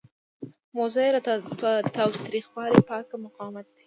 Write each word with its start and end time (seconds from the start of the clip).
موضوع 0.77 1.03
یې 1.05 1.11
له 1.15 1.19
تاوتریخوالي 1.97 2.79
پاک 2.89 3.07
مقاومت 3.25 3.65
دی. 3.73 3.79